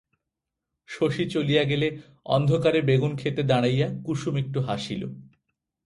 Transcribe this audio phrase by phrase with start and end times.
[0.89, 1.87] শশী চলিয়া গেলে
[2.25, 5.01] অন্ধকারে বেগুনক্ষেতে দাড়াইয়া কুসুম একটু হাসিল।